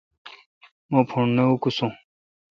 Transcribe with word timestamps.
مہ 0.91 1.01
پھوݨ 1.09 1.25
نہ 1.35 1.43
اوکوسو۔ 1.49 1.87